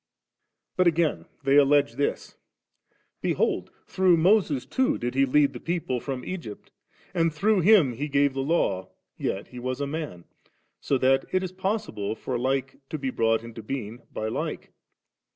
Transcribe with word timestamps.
27. 0.77 0.77
But 0.77 0.87
again 0.87 1.29
they 1.43 1.57
allege 1.57 1.93
this:— 1.93 2.35
'Behold, 3.21 3.69
through 3.85 4.17
Moses 4.17 4.65
too 4.65 4.97
did 4.97 5.13
He 5.13 5.25
lead 5.27 5.53
the 5.53 5.59
people 5.59 5.99
from 5.99 6.25
Egypt, 6.25 6.71
and 7.13 7.31
through 7.31 7.59
him 7.59 7.93
He 7.93 8.07
gave 8.07 8.33
the 8.33 8.41
Law, 8.41 8.89
yet 9.19 9.49
he 9.49 9.59
was 9.59 9.79
a 9.79 9.85
man; 9.85 10.25
so 10.79 10.97
that 10.97 11.25
it 11.31 11.43
is 11.43 11.51
possible 11.51 12.15
for 12.15 12.35
hke 12.39 12.79
to 12.89 12.97
be 12.97 13.11
brought 13.11 13.43
into 13.43 13.61
being 13.61 14.01
by 14.11 14.27
like.' 14.27 14.73